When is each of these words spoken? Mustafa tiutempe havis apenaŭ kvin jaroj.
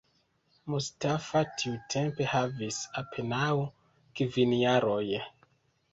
Mustafa 0.75 1.41
tiutempe 1.63 2.27
havis 2.31 2.79
apenaŭ 3.03 3.53
kvin 4.21 4.57
jaroj. 4.63 5.07